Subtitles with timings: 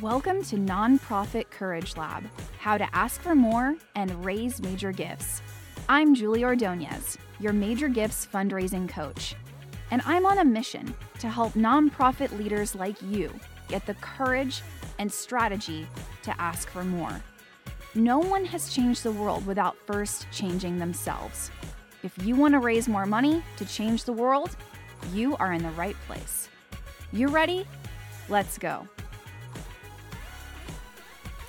[0.00, 2.24] Welcome to Nonprofit Courage Lab
[2.58, 5.40] How to Ask for More and Raise Major Gifts.
[5.88, 9.36] I'm Julie Ordonez, your Major Gifts fundraising coach,
[9.92, 13.32] and I'm on a mission to help nonprofit leaders like you
[13.68, 14.62] get the courage
[14.98, 15.86] and strategy
[16.24, 17.22] to ask for more.
[17.94, 21.52] No one has changed the world without first changing themselves.
[22.02, 24.56] If you want to raise more money to change the world,
[25.12, 26.48] you are in the right place.
[27.12, 27.64] You ready?
[28.28, 28.88] Let's go.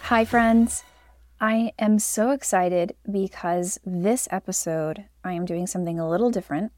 [0.09, 0.83] Hi, friends.
[1.41, 6.71] I am so excited because this episode I am doing something a little different.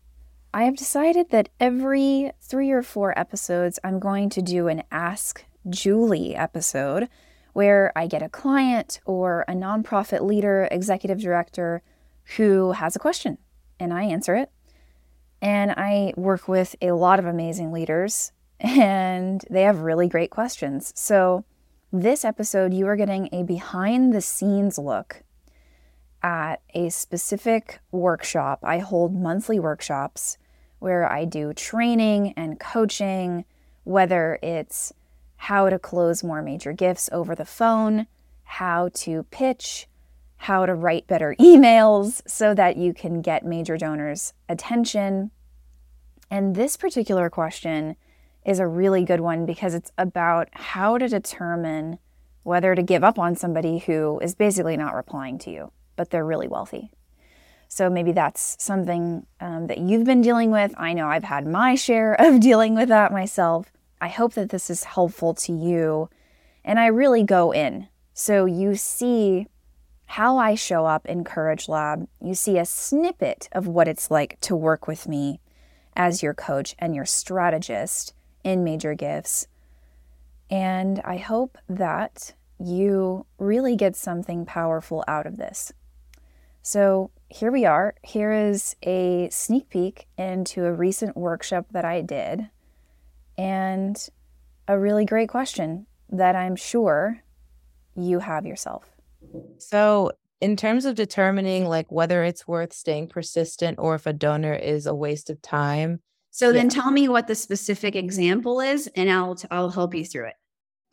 [0.53, 5.43] I have decided that every three or four episodes, I'm going to do an Ask
[5.69, 7.09] Julie episode
[7.51, 11.81] where I get a client or a nonprofit leader, executive director
[12.37, 13.39] who has a question
[13.77, 14.51] and I answer it.
[15.41, 20.93] And I work with a lot of amazing leaders and they have really great questions.
[20.95, 21.43] So,
[21.91, 25.23] this episode, you are getting a behind the scenes look
[26.21, 28.59] at a specific workshop.
[28.63, 30.37] I hold monthly workshops
[30.79, 33.45] where I do training and coaching,
[33.83, 34.93] whether it's
[35.37, 38.07] how to close more major gifts over the phone,
[38.43, 39.87] how to pitch,
[40.37, 45.31] how to write better emails so that you can get major donors' attention.
[46.29, 47.95] And this particular question
[48.47, 51.99] is a really good one because it's about how to determine
[52.43, 56.25] whether to give up on somebody who is basically not replying to you, but they're
[56.25, 56.89] really wealthy.
[57.67, 60.73] So maybe that's something um, that you've been dealing with.
[60.77, 63.73] I know I've had my share of dealing with that myself.
[63.99, 66.09] I hope that this is helpful to you.
[66.63, 67.89] And I really go in.
[68.13, 69.47] So you see
[70.05, 72.07] how I show up in Courage Lab.
[72.21, 75.41] You see a snippet of what it's like to work with me
[75.97, 78.13] as your coach and your strategist
[78.47, 79.45] in major gifts.
[80.49, 85.73] And I hope that you really get something powerful out of this.
[86.61, 87.95] So here we are.
[88.03, 92.49] Here is a sneak peek into a recent workshop that I did,
[93.37, 94.09] and
[94.65, 97.21] a really great question that I'm sure
[97.95, 98.95] you have yourself.
[99.57, 104.53] So, in terms of determining like whether it's worth staying persistent or if a donor
[104.53, 105.99] is a waste of time,
[106.31, 110.27] so then tell me what the specific example is and I'll I'll help you through
[110.27, 110.35] it.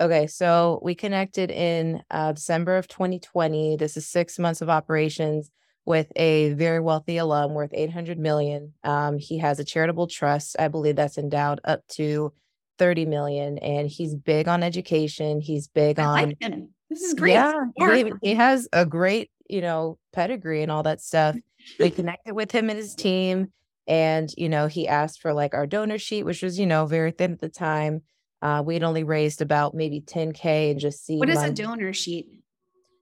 [0.01, 3.77] Okay, so we connected in uh, December of 2020.
[3.77, 5.51] This is six months of operations
[5.85, 8.73] with a very wealthy alum worth 800 million.
[8.83, 12.33] Um, he has a charitable trust, I believe that's endowed up to
[12.79, 15.41] 30 million, and he's big on education.
[15.41, 16.13] He's big I on.
[16.13, 16.71] like him.
[16.91, 17.33] This is great.
[17.33, 21.37] Yeah, he, he has a great, you know, pedigree and all that stuff.
[21.79, 23.51] We connected with him and his team
[23.87, 27.11] and you know he asked for like our donor sheet which was you know very
[27.11, 28.03] thin at the time.
[28.43, 32.27] Uh, we'd only raised about maybe 10k and just see what is a donor sheet?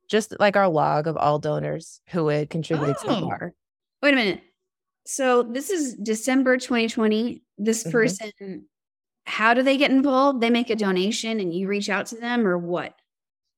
[0.08, 3.08] Just like our log of all donors who had contributed oh.
[3.08, 3.54] so far.
[4.02, 4.40] Wait a minute.
[5.04, 7.90] So this is december 2020 this mm-hmm.
[7.90, 8.58] person mm-hmm.
[9.24, 10.40] how do they get involved?
[10.40, 12.94] They make a donation and you reach out to them or what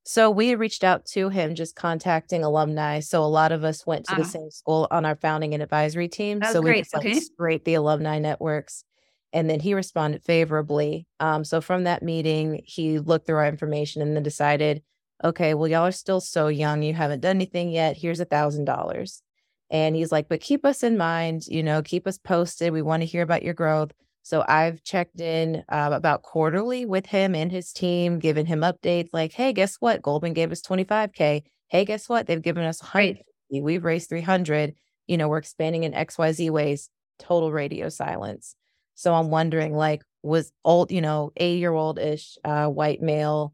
[0.05, 3.01] so we reached out to him, just contacting alumni.
[3.01, 4.27] So a lot of us went to uh the ah.
[4.27, 6.41] same school on our founding and advisory team.
[6.41, 6.85] That's so we great.
[6.85, 7.21] just like okay.
[7.21, 8.85] scrape the alumni networks.
[9.33, 11.09] And then he responded favorably.
[11.19, 14.83] Um, so from that meeting, he looked through our information and then decided,
[15.25, 16.83] okay, well, y'all are still so young.
[16.83, 17.97] You haven't done anything yet.
[17.97, 19.23] Here's a thousand dollars.
[19.71, 22.73] And he's like, but keep us in mind, you know, keep us posted.
[22.73, 23.93] We want to hear about your growth.
[24.25, 29.11] So I've checked in uh, about quarterly with him and his team, giving him updates
[29.13, 30.01] like, hey, guess what?
[30.01, 31.45] Goldman gave us 25K.
[31.69, 32.27] Hey, guess what?
[32.27, 33.23] They've given us 100.
[33.51, 34.75] We've raised 300.
[35.07, 36.89] You know, we're expanding in XYZ ways.
[37.19, 38.57] Total radio silence.
[38.95, 43.53] So I'm wondering, like, was old, you know, 80 year old ish uh, white male.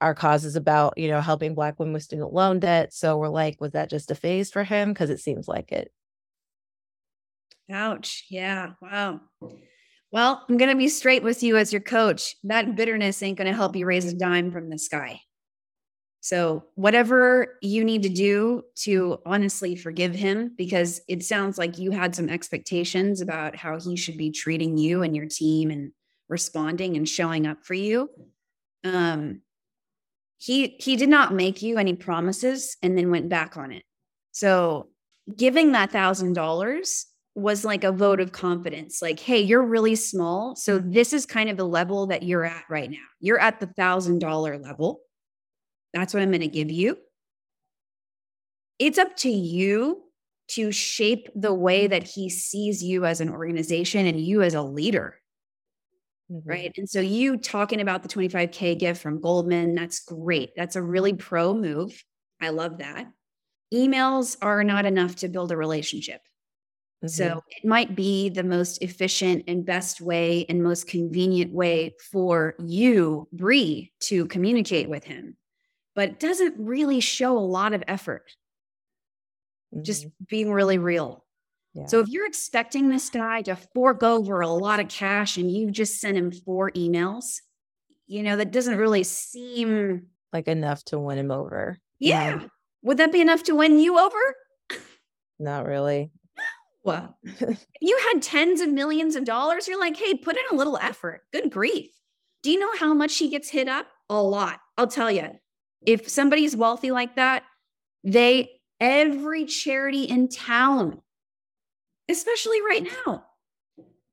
[0.00, 2.92] Our cause is about, you know, helping Black women with student loan debt.
[2.92, 4.88] So we're like, was that just a phase for him?
[4.92, 5.92] Because it seems like it.
[7.70, 8.26] Ouch.
[8.30, 8.72] Yeah.
[8.80, 9.20] Wow.
[10.10, 12.36] Well, I'm going to be straight with you as your coach.
[12.44, 15.20] That bitterness ain't going to help you raise a dime from the sky.
[16.20, 21.90] So, whatever you need to do to honestly forgive him, because it sounds like you
[21.92, 25.92] had some expectations about how he should be treating you and your team and
[26.28, 28.10] responding and showing up for you.
[28.82, 29.42] Um,
[30.38, 33.84] he he did not make you any promises and then went back on it.
[34.32, 34.88] So,
[35.36, 40.56] giving that thousand dollars was like a vote of confidence like hey you're really small
[40.56, 43.66] so this is kind of the level that you're at right now you're at the
[43.66, 45.00] thousand dollar level
[45.94, 46.96] that's what i'm going to give you
[48.78, 50.02] it's up to you
[50.48, 54.62] to shape the way that he sees you as an organization and you as a
[54.62, 55.18] leader
[56.30, 56.48] mm-hmm.
[56.48, 56.72] right?
[56.76, 60.50] And so you talking about the 25K gift from Goldman, that's great.
[60.56, 62.02] That's a really pro move.
[62.40, 63.06] I love that.
[63.72, 66.20] Emails are not enough to build a relationship.
[67.04, 67.08] Mm-hmm.
[67.08, 72.54] So it might be the most efficient and best way and most convenient way for
[72.58, 75.36] you, Bree, to communicate with him,
[75.94, 78.32] but it doesn't really show a lot of effort.
[79.72, 79.84] Mm-hmm.
[79.84, 81.24] Just being really real.
[81.74, 81.86] Yeah.
[81.86, 85.70] So if you're expecting this guy to fork over a lot of cash and you
[85.70, 87.40] just sent him four emails,
[88.08, 91.78] you know, that doesn't really seem like enough to win him over.
[92.00, 92.40] Yeah.
[92.40, 92.48] yeah.
[92.82, 94.18] Would that be enough to win you over?
[95.38, 96.10] Not really.
[97.24, 100.76] If you had tens of millions of dollars, you're like, hey, put in a little
[100.78, 101.22] effort.
[101.32, 101.90] Good grief.
[102.42, 103.86] Do you know how much she gets hit up?
[104.10, 104.60] A lot.
[104.76, 105.30] I'll tell you.
[105.86, 107.44] If somebody's wealthy like that,
[108.02, 108.50] they,
[108.80, 111.00] every charity in town,
[112.08, 113.24] especially right now,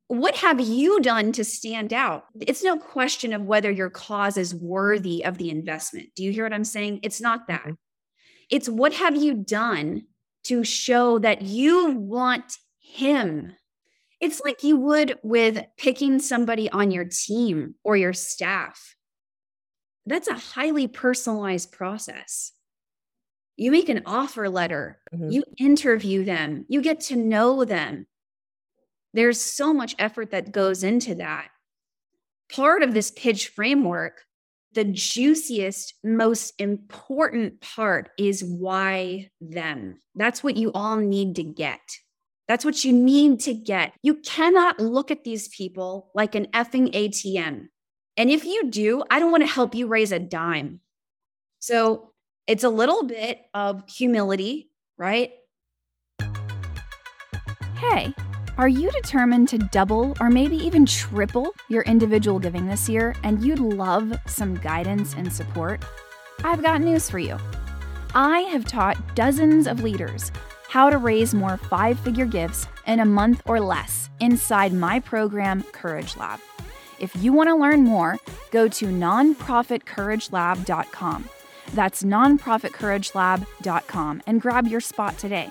[0.07, 2.25] what have you done to stand out?
[2.39, 6.09] It's no question of whether your cause is worthy of the investment.
[6.15, 6.99] Do you hear what I'm saying?
[7.01, 7.61] It's not that.
[7.61, 7.73] Mm-hmm.
[8.51, 10.03] It's what have you done
[10.45, 12.57] to show that you want
[12.95, 13.53] him.
[14.21, 18.95] It's like you would with picking somebody on your team or your staff.
[20.05, 22.53] That's a highly personalized process.
[23.57, 25.29] You make an offer letter, mm-hmm.
[25.29, 28.05] you interview them, you get to know them.
[29.13, 31.47] There's so much effort that goes into that.
[32.51, 34.25] Part of this pitch framework
[34.75, 40.01] the juiciest, most important part is why them.
[40.13, 41.79] That's what you all need to get.
[42.47, 43.93] That's what you need to get.
[44.03, 47.67] You cannot look at these people like an effing ATM.
[48.17, 50.79] And if you do, I don't want to help you raise a dime.
[51.59, 52.11] So
[52.47, 55.31] it's a little bit of humility, right?
[57.77, 58.13] Hey.
[58.57, 63.43] Are you determined to double or maybe even triple your individual giving this year and
[63.43, 65.83] you'd love some guidance and support?
[66.41, 67.37] I've got news for you.
[68.13, 70.31] I have taught dozens of leaders
[70.75, 75.63] how to raise more five figure gifts in a month or less inside my program,
[75.71, 76.41] Courage Lab.
[76.99, 78.17] If you want to learn more,
[78.51, 81.29] go to nonprofitcouragelab.com.
[81.73, 85.49] That's nonprofitcouragelab.com and grab your spot today.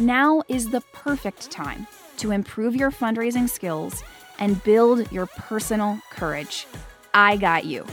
[0.00, 1.86] Now is the perfect time
[2.16, 4.02] to improve your fundraising skills
[4.40, 6.66] and build your personal courage.
[7.14, 7.86] I got you.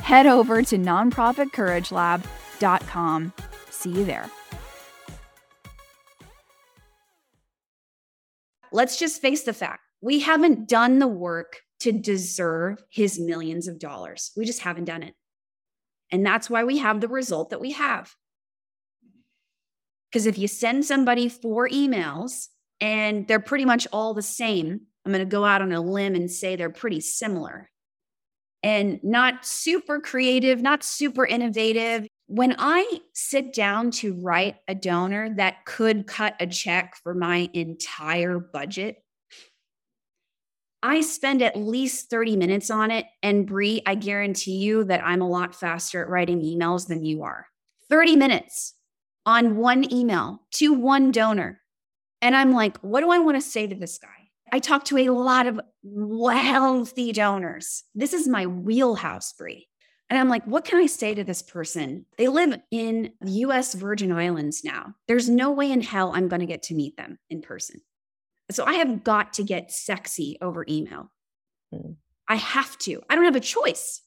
[0.00, 3.32] Head over to nonprofitcouragelab.com.
[3.70, 4.28] See you there.
[8.74, 13.78] Let's just face the fact we haven't done the work to deserve his millions of
[13.78, 14.32] dollars.
[14.36, 15.14] We just haven't done it.
[16.10, 18.12] And that's why we have the result that we have.
[20.10, 22.48] Because if you send somebody four emails
[22.80, 24.80] and they're pretty much all the same.
[25.04, 27.70] I'm going to go out on a limb and say they're pretty similar
[28.62, 32.06] and not super creative, not super innovative.
[32.26, 37.50] When I sit down to write a donor that could cut a check for my
[37.52, 39.04] entire budget,
[40.82, 43.06] I spend at least 30 minutes on it.
[43.22, 47.22] And Bree, I guarantee you that I'm a lot faster at writing emails than you
[47.22, 47.46] are.
[47.88, 48.74] 30 minutes
[49.26, 51.60] on one email to one donor.
[52.20, 54.08] And I'm like, what do I want to say to this guy?
[54.52, 57.84] I talk to a lot of wealthy donors.
[57.94, 59.68] This is my wheelhouse, Bree.
[60.10, 62.04] And I'm like, what can I say to this person?
[62.18, 64.94] They live in the US Virgin Islands now.
[65.08, 67.80] There's no way in hell I'm going to get to meet them in person.
[68.50, 71.10] So I have got to get sexy over email.
[71.72, 71.92] Hmm.
[72.28, 73.02] I have to.
[73.08, 74.02] I don't have a choice.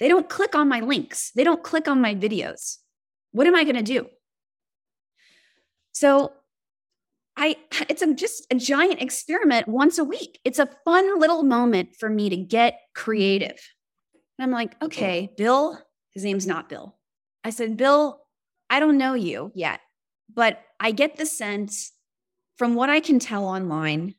[0.00, 2.76] They don't click on my links, they don't click on my videos.
[3.32, 4.06] What am I going to do?
[5.92, 6.32] So
[7.36, 7.56] I
[7.88, 10.38] it's a, just a giant experiment once a week.
[10.44, 13.58] It's a fun little moment for me to get creative.
[14.38, 15.78] And I'm like, okay, Bill,
[16.12, 16.96] his name's not Bill.
[17.44, 18.20] I said, Bill,
[18.70, 19.80] I don't know you yet,
[20.32, 21.92] but I get the sense
[22.56, 24.14] from what I can tell online,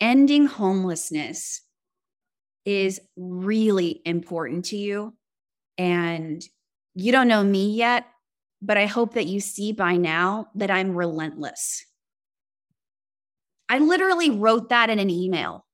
[0.00, 1.62] ending homelessness
[2.64, 5.14] is really important to you.
[5.76, 6.42] And
[6.94, 8.06] you don't know me yet,
[8.62, 11.84] but I hope that you see by now that I'm relentless.
[13.68, 15.64] I literally wrote that in an email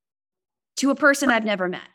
[0.77, 1.89] to a person I've never met.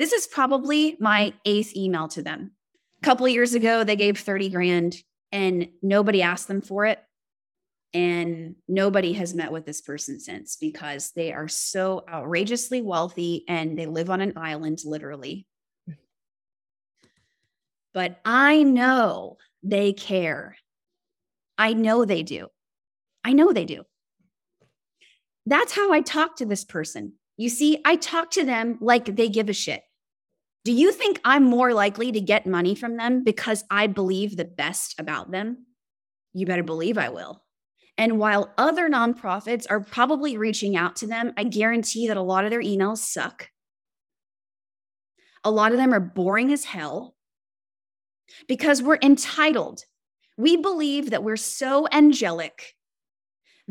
[0.00, 2.50] This is probably my eighth email to them.
[3.00, 4.96] A couple of years ago, they gave 30 grand
[5.30, 6.98] and nobody asked them for it.
[7.94, 13.78] And nobody has met with this person since because they are so outrageously wealthy and
[13.78, 15.46] they live on an island, literally
[17.92, 20.56] but I know they care.
[21.58, 22.48] I know they do.
[23.24, 23.84] I know they do.
[25.46, 27.14] That's how I talk to this person.
[27.36, 29.82] You see, I talk to them like they give a shit.
[30.64, 34.44] Do you think I'm more likely to get money from them because I believe the
[34.44, 35.66] best about them?
[36.34, 37.42] You better believe I will.
[37.96, 42.44] And while other nonprofits are probably reaching out to them, I guarantee that a lot
[42.44, 43.50] of their emails suck.
[45.44, 47.16] A lot of them are boring as hell
[48.46, 49.84] because we're entitled.
[50.36, 52.74] We believe that we're so angelic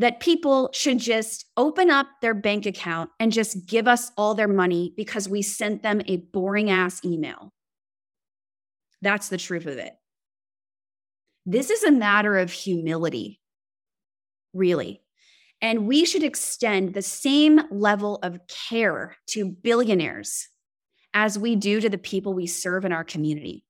[0.00, 4.48] that people should just open up their bank account and just give us all their
[4.48, 7.52] money because we sent them a boring ass email.
[9.02, 9.92] That's the truth of it.
[11.44, 13.40] This is a matter of humility,
[14.54, 15.02] really.
[15.60, 20.48] And we should extend the same level of care to billionaires
[21.12, 23.66] as we do to the people we serve in our community.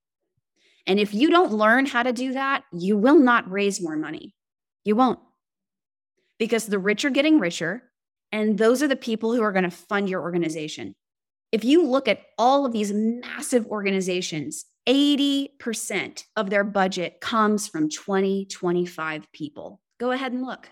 [0.86, 4.36] And if you don't learn how to do that, you will not raise more money.
[4.84, 5.18] You won't.
[6.40, 7.84] Because the rich are getting richer,
[8.32, 10.96] and those are the people who are going to fund your organization.
[11.52, 17.90] If you look at all of these massive organizations, 80% of their budget comes from
[17.90, 19.80] 20, 25 people.
[19.98, 20.70] Go ahead and look.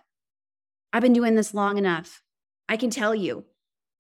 [0.93, 2.23] I've been doing this long enough.
[2.69, 3.45] I can tell you,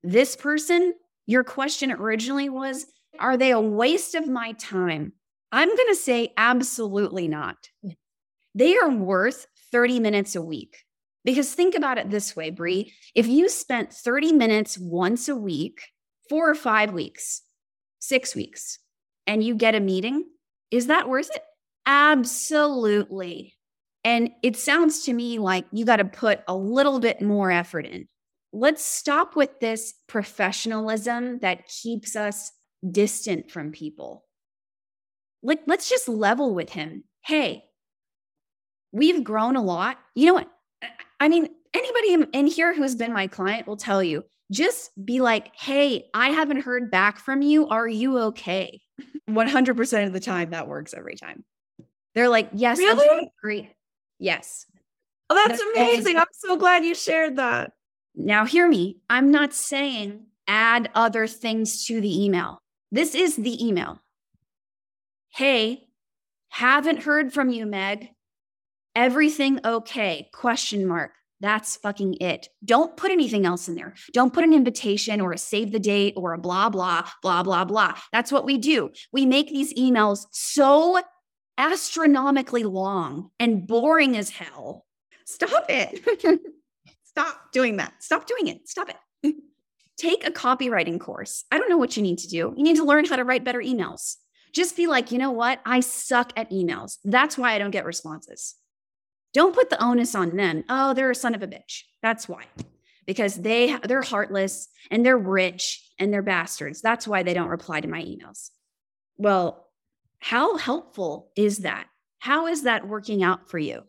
[0.02, 0.94] this person,
[1.26, 2.86] your question originally was,
[3.18, 5.12] are they a waste of my time?
[5.52, 7.56] I'm going to say absolutely not.
[8.54, 10.84] They are worth 30 minutes a week.
[11.24, 12.92] Because think about it this way, Bree.
[13.14, 15.80] If you spent 30 minutes once a week,
[16.28, 17.42] four or five weeks,
[17.98, 18.78] six weeks,
[19.26, 20.24] and you get a meeting,
[20.70, 21.42] is that worth it?
[21.86, 23.54] Absolutely.
[24.04, 27.84] And it sounds to me like you got to put a little bit more effort
[27.84, 28.08] in.
[28.52, 32.52] Let's stop with this professionalism that keeps us
[32.90, 34.24] distant from people
[35.42, 37.04] like let's just level with him.
[37.24, 37.64] Hey,
[38.92, 39.98] we've grown a lot.
[40.14, 40.50] You know what?
[41.20, 45.50] I mean, anybody in here who's been my client will tell you just be like,
[45.54, 47.68] hey, I haven't heard back from you.
[47.68, 48.80] Are you okay?
[49.30, 51.44] 100% of the time, that works every time.
[52.14, 53.30] They're like, yes, really?
[53.42, 53.70] great.
[54.18, 54.66] Yes.
[55.30, 56.16] Oh, that's, that's amazing.
[56.16, 57.72] I'm so glad you shared that.
[58.14, 58.96] Now, hear me.
[59.10, 62.58] I'm not saying add other things to the email.
[62.90, 64.00] This is the email.
[65.34, 65.88] Hey,
[66.48, 68.08] haven't heard from you, Meg.
[68.98, 70.28] Everything okay?
[70.34, 71.12] Question mark.
[71.38, 72.48] That's fucking it.
[72.64, 73.94] Don't put anything else in there.
[74.12, 77.64] Don't put an invitation or a save the date or a blah, blah, blah, blah,
[77.64, 77.96] blah.
[78.12, 78.90] That's what we do.
[79.12, 81.00] We make these emails so
[81.56, 84.84] astronomically long and boring as hell.
[85.26, 86.40] Stop it.
[87.04, 88.02] Stop doing that.
[88.02, 88.68] Stop doing it.
[88.68, 88.90] Stop
[89.22, 89.36] it.
[89.96, 91.44] Take a copywriting course.
[91.52, 92.52] I don't know what you need to do.
[92.56, 94.16] You need to learn how to write better emails.
[94.52, 95.60] Just be like, you know what?
[95.64, 96.98] I suck at emails.
[97.04, 98.56] That's why I don't get responses.
[99.34, 100.64] Don't put the onus on them.
[100.68, 101.82] Oh, they're a son of a bitch.
[102.02, 102.44] That's why.
[103.06, 106.80] Because they they're heartless and they're rich and they're bastards.
[106.80, 108.50] That's why they don't reply to my emails.
[109.16, 109.68] Well,
[110.18, 111.86] how helpful is that?
[112.18, 113.82] How is that working out for you?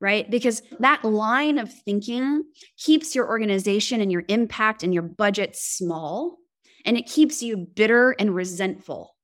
[0.00, 0.28] Right?
[0.30, 2.44] Because that line of thinking
[2.76, 6.38] keeps your organization and your impact and your budget small
[6.84, 9.14] and it keeps you bitter and resentful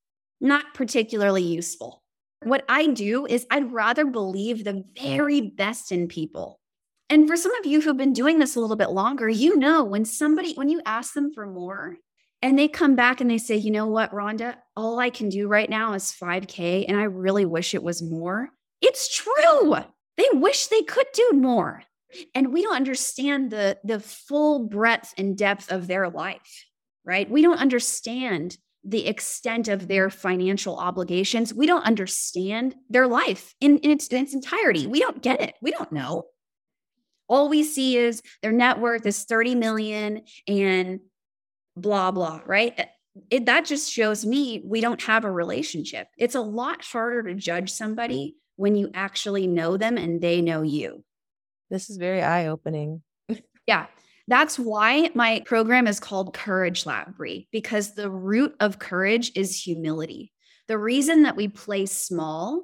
[0.41, 2.00] not particularly useful.
[2.43, 6.59] What I do is I'd rather believe the very best in people.
[7.11, 9.85] And for some of you who've been doing this a little bit longer, you know
[9.85, 11.97] when somebody, when you ask them for more
[12.41, 15.49] and they come back and they say, you know what, Rhonda, all I can do
[15.49, 18.49] right now is 5K and I really wish it was more.
[18.81, 19.77] It's true.
[20.17, 21.83] They wish they could do more.
[22.35, 26.65] And we don't understand the, the full breadth and depth of their life,
[27.05, 27.31] right?
[27.31, 31.53] We don't understand the extent of their financial obligations.
[31.53, 34.87] We don't understand their life in, in, its, in its entirety.
[34.87, 35.55] We don't get it.
[35.61, 36.25] We don't know.
[37.29, 41.01] All we see is their net worth is 30 million and
[41.77, 42.89] blah, blah, right?
[43.31, 46.09] It, that just shows me we don't have a relationship.
[46.17, 50.63] It's a lot harder to judge somebody when you actually know them and they know
[50.63, 51.05] you.
[51.71, 53.03] This is very eye opening.
[53.67, 53.87] yeah.
[54.31, 60.33] That's why my program is called Courage Bree, because the root of courage is humility.
[60.69, 62.63] The reason that we play small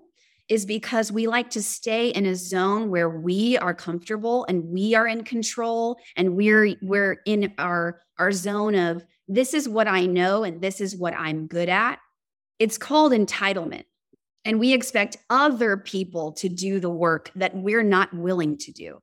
[0.48, 4.94] is because we like to stay in a zone where we are comfortable and we
[4.94, 10.06] are in control and we're we're in our our zone of this is what I
[10.06, 11.98] know and this is what I'm good at.
[12.60, 13.86] It's called entitlement.
[14.44, 19.00] And we expect other people to do the work that we're not willing to do.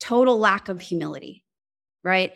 [0.00, 1.44] Total lack of humility
[2.06, 2.32] right?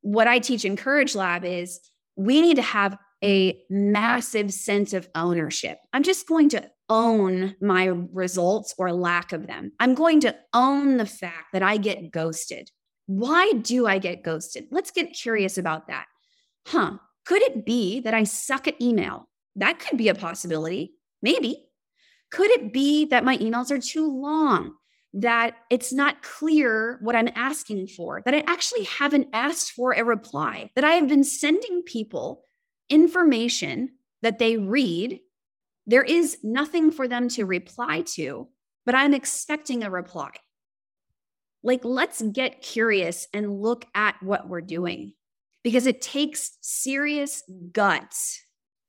[0.00, 1.78] What I teach in Courage Lab is
[2.16, 5.78] we need to have a massive sense of ownership.
[5.92, 9.72] I'm just going to own my results or lack of them.
[9.78, 12.70] I'm going to own the fact that I get ghosted.
[13.06, 14.66] Why do I get ghosted?
[14.70, 16.06] Let's get curious about that.
[16.66, 16.98] Huh.
[17.26, 19.28] Could it be that I suck at email?
[19.56, 20.94] That could be a possibility.
[21.22, 21.66] Maybe.
[22.32, 24.74] Could it be that my emails are too long?
[25.12, 28.22] That it's not clear what I'm asking for?
[28.24, 30.70] That I actually haven't asked for a reply?
[30.76, 32.44] That I have been sending people
[32.88, 33.90] information
[34.22, 35.20] that they read?
[35.86, 38.48] There is nothing for them to reply to,
[38.86, 40.30] but I'm expecting a reply.
[41.62, 45.14] Like, let's get curious and look at what we're doing
[45.62, 48.40] because it takes serious guts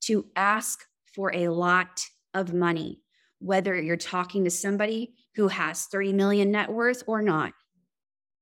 [0.02, 3.02] to ask for a lot of money,
[3.40, 7.52] whether you're talking to somebody who has 3 million net worth or not.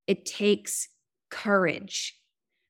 [0.07, 0.89] It takes
[1.31, 2.17] courage.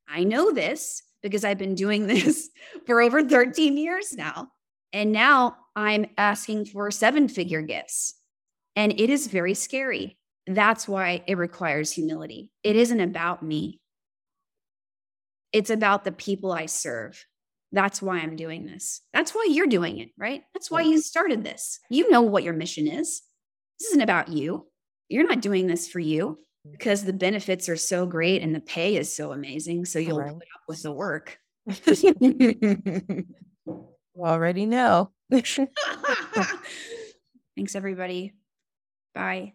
[0.09, 2.51] I know this because I've been doing this
[2.87, 4.49] for over 13 years now.
[4.93, 8.15] And now I'm asking for seven figure gifts.
[8.77, 10.19] And it is very scary.
[10.47, 12.51] That's why it requires humility.
[12.65, 13.81] It isn't about me,
[15.53, 17.25] it's about the people I serve.
[17.73, 19.01] That's why I'm doing this.
[19.13, 20.43] That's why you're doing it, right?
[20.55, 21.79] That's why you started this.
[21.89, 23.23] You know what your mission is.
[23.81, 24.69] This isn't about you.
[25.09, 26.73] You're not doing this for you mm.
[26.73, 29.85] because the benefits are so great and the pay is so amazing.
[29.87, 30.33] So you'll right.
[30.33, 31.39] put up with the work.
[34.19, 35.11] already know.
[35.31, 35.59] Thanks,
[37.75, 38.35] everybody.
[39.15, 39.55] Bye.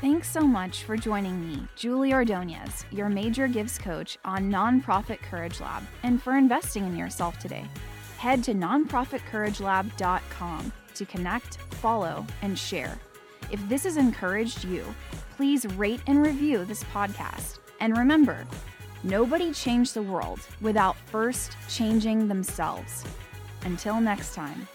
[0.00, 5.60] Thanks so much for joining me, Julie Ordonez, your major gifts coach on Nonprofit Courage
[5.60, 7.64] Lab, and for investing in yourself today.
[8.16, 12.98] Head to nonprofitcouragelab.com to connect, follow, and share.
[13.50, 14.84] If this has encouraged you,
[15.36, 17.58] please rate and review this podcast.
[17.80, 18.44] And remember,
[19.02, 23.04] nobody changed the world without first changing themselves.
[23.62, 24.68] Until next time.